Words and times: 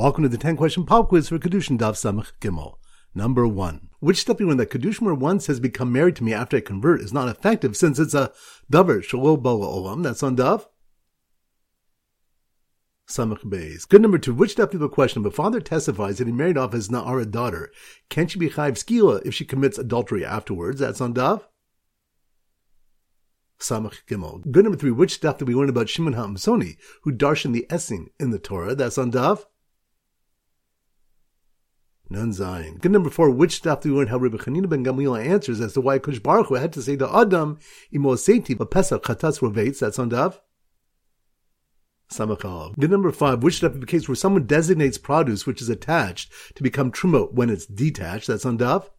Welcome 0.00 0.22
to 0.22 0.30
the 0.30 0.38
10 0.38 0.56
question 0.56 0.86
pop 0.86 1.10
quiz 1.10 1.28
for 1.28 1.38
Kedushin 1.38 1.76
Daf 1.76 1.92
Samach 1.92 2.32
Gimel. 2.40 2.76
Number 3.14 3.46
one. 3.46 3.90
Which 3.98 4.22
step 4.22 4.40
when 4.40 4.56
that 4.56 4.70
Kedushin 4.70 5.02
where 5.02 5.14
one 5.14 5.40
says 5.40 5.60
become 5.60 5.92
married 5.92 6.16
to 6.16 6.24
me 6.24 6.32
after 6.32 6.56
I 6.56 6.60
convert 6.60 7.02
is 7.02 7.12
not 7.12 7.28
effective 7.28 7.76
since 7.76 7.98
it's 7.98 8.14
a 8.14 8.32
davar 8.72 9.04
shalol 9.04 9.42
bala 9.42 9.66
olam. 9.66 10.02
That's 10.02 10.22
on 10.22 10.38
Daf. 10.38 10.64
Samach 13.06 13.44
Beis. 13.44 13.86
Good 13.86 14.00
number 14.00 14.16
two. 14.16 14.32
Which 14.32 14.52
step 14.52 14.72
of 14.72 14.80
a 14.80 14.88
question? 14.88 15.26
If 15.26 15.34
father 15.34 15.60
testifies 15.60 16.16
that 16.16 16.26
he 16.26 16.32
married 16.32 16.56
off 16.56 16.72
his 16.72 16.88
Na'ara 16.88 17.30
daughter, 17.30 17.70
can 18.08 18.26
she 18.26 18.38
be 18.38 18.48
Chayv 18.48 18.82
Skila 18.82 19.20
if 19.26 19.34
she 19.34 19.44
commits 19.44 19.76
adultery 19.76 20.24
afterwards? 20.24 20.80
That's 20.80 21.02
on 21.02 21.12
Daf. 21.12 21.42
Samach 23.58 24.06
Gimel. 24.08 24.50
Good 24.50 24.64
number 24.64 24.78
three. 24.78 24.92
Which 24.92 25.12
stuff 25.12 25.36
did 25.36 25.48
we 25.48 25.54
learn 25.54 25.68
about 25.68 25.90
Shimon 25.90 26.14
HaAmsoni, 26.14 26.78
who 27.02 27.12
darshan 27.12 27.52
the 27.52 27.66
Essing 27.68 28.06
in 28.18 28.30
the 28.30 28.38
Torah? 28.38 28.74
That's 28.74 28.96
on 28.96 29.12
Daf. 29.12 29.44
Nun 32.12 32.32
Zayin. 32.32 32.80
Good 32.80 32.90
number 32.90 33.08
four, 33.08 33.30
which 33.30 33.54
stuff 33.54 33.82
do 33.82 33.92
we 33.92 33.98
learn 33.98 34.08
how 34.08 34.18
Rabbi 34.18 34.36
Chanina 34.36 34.68
ben 34.68 34.84
Gamliel 34.84 35.24
answers 35.24 35.60
as 35.60 35.74
to 35.74 35.80
why 35.80 36.00
Kush 36.00 36.18
Baruch 36.18 36.50
had 36.58 36.72
to 36.72 36.82
say 36.82 36.96
to 36.96 37.16
Adam, 37.16 37.60
Imo 37.94 38.16
Seiti, 38.16 38.58
Pesach 38.68 39.04
Chatas 39.04 39.40
Rovates, 39.40 39.78
that's 39.78 39.98
on 39.98 40.10
Daf. 40.10 40.40
Samachal. 42.12 42.76
Good 42.76 42.90
number 42.90 43.12
five, 43.12 43.44
which 43.44 43.58
stuff 43.58 43.74
in 43.74 43.80
the 43.80 43.86
case 43.86 44.08
where 44.08 44.16
someone 44.16 44.46
designates 44.46 44.98
produce 44.98 45.46
which 45.46 45.62
is 45.62 45.68
attached 45.68 46.32
to 46.56 46.64
become 46.64 46.90
truma 46.90 47.32
when 47.32 47.48
it's 47.48 47.66
detached, 47.66 48.26
that's 48.26 48.44
on 48.44 48.58
Daf. 48.58 48.90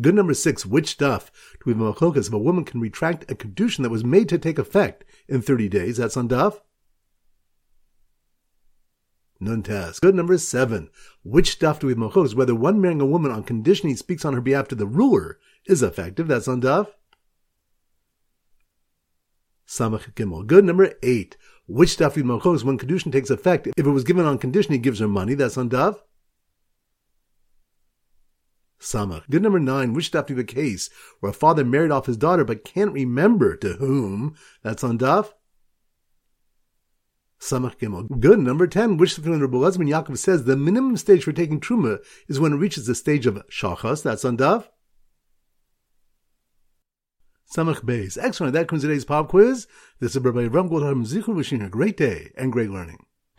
Good 0.00 0.14
number 0.14 0.34
six, 0.34 0.64
which 0.64 0.90
stuff 0.90 1.32
do 1.54 1.58
we 1.66 1.72
have 1.72 1.96
machlokes 1.96 2.28
if 2.28 2.32
a 2.32 2.38
woman 2.38 2.64
can 2.64 2.80
retract 2.80 3.28
a 3.28 3.34
kedushin 3.34 3.82
that 3.82 3.90
was 3.90 4.04
made 4.04 4.28
to 4.28 4.38
take 4.38 4.60
effect 4.60 5.04
in 5.26 5.42
30 5.42 5.68
days, 5.68 5.96
that's 5.96 6.16
on 6.16 6.28
Daf. 6.28 6.60
Nun 9.40 9.62
task. 9.62 10.02
Good 10.02 10.14
number 10.14 10.36
seven. 10.36 10.90
Which 11.22 11.52
stuff 11.52 11.78
do 11.78 11.86
we 11.86 11.94
have? 11.94 12.34
Whether 12.34 12.54
one 12.54 12.80
marrying 12.80 13.00
a 13.00 13.06
woman 13.06 13.30
on 13.30 13.44
condition 13.44 13.88
he 13.88 13.94
speaks 13.94 14.24
on 14.24 14.34
her 14.34 14.40
behalf 14.40 14.68
to 14.68 14.74
the 14.74 14.86
ruler 14.86 15.38
is 15.66 15.82
effective. 15.82 16.26
That's 16.26 16.48
on 16.48 16.60
daf. 16.60 16.88
Samach 19.66 20.12
Gimel. 20.14 20.46
Good 20.46 20.64
number 20.64 20.94
eight. 21.02 21.36
Which 21.66 21.96
do 21.96 22.08
we 22.08 22.22
have? 22.22 22.64
When 22.64 22.78
kedushin 22.78 23.12
takes 23.12 23.30
effect, 23.30 23.68
if 23.68 23.86
it 23.86 23.90
was 23.90 24.04
given 24.04 24.24
on 24.24 24.38
condition 24.38 24.72
he 24.72 24.78
gives 24.78 24.98
her 24.98 25.08
money. 25.08 25.34
That's 25.34 25.58
on 25.58 25.70
daf. 25.70 25.98
Samach. 28.80 29.28
Good 29.30 29.42
number 29.42 29.60
nine. 29.60 29.92
Which 29.92 30.06
stuff 30.06 30.26
do 30.26 30.34
we 30.34 30.40
have 30.40 30.48
a 30.48 30.52
case 30.52 30.90
where 31.20 31.30
a 31.30 31.34
father 31.34 31.64
married 31.64 31.90
off 31.90 32.06
his 32.06 32.16
daughter 32.16 32.44
but 32.44 32.64
can't 32.64 32.92
remember 32.92 33.56
to 33.56 33.74
whom? 33.74 34.34
That's 34.62 34.82
on 34.82 34.98
daf. 34.98 35.32
Samach 37.48 37.78
Gimel. 37.78 38.20
Good. 38.20 38.38
Number 38.38 38.66
10, 38.66 38.96
which 38.96 39.16
the 39.16 39.30
Rabbi 39.30 39.56
Eliezer 39.56 39.78
ben 39.78 39.88
Yaakov 39.88 40.18
says 40.18 40.44
the 40.44 40.56
minimum 40.56 40.96
stage 40.96 41.24
for 41.24 41.32
taking 41.32 41.60
Truma 41.60 41.98
is 42.28 42.38
when 42.38 42.52
it 42.52 42.56
reaches 42.56 42.86
the 42.86 42.94
stage 42.94 43.26
of 43.26 43.34
Shachas. 43.48 44.02
That's 44.02 44.24
on 44.24 44.36
Daf. 44.36 44.68
Samach 47.54 47.82
Beis. 47.82 48.18
Excellent. 48.20 48.52
That 48.52 48.68
concludes 48.68 48.84
today's 48.84 49.06
pop 49.06 49.28
quiz. 49.28 49.66
This 50.00 50.14
is 50.14 50.22
Rabbi 50.22 50.46
Ram 50.46 50.68
Goldham 50.68 51.04
Zichur 51.04 51.34
wishing 51.34 51.60
you 51.60 51.66
a 51.66 51.70
great 51.70 51.96
day 51.96 52.30
and 52.36 52.52
great 52.52 52.70
learning. 52.70 52.98